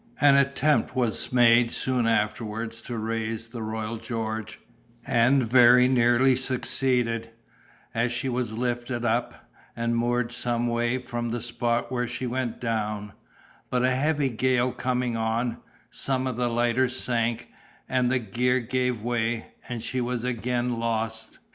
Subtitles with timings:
[0.19, 4.59] An attempt was made soon afterwards to raise the Royal George,
[5.05, 7.29] and very nearly succeeded,
[7.93, 12.59] as she was lifted up, and moored some way from the spot where she went
[12.59, 13.13] down;
[13.69, 15.57] but a heavy gale coming on,
[15.91, 17.49] some of the lighters sank,
[17.87, 21.37] and the gear gave way, and she was again lost.